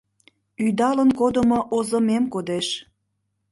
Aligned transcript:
Ӱдалын 0.65 1.09
кодымо 1.19 1.59
озымем 1.77 2.23
кодеш- 2.33 2.67